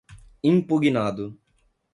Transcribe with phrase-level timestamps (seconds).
[0.49, 1.29] impugnado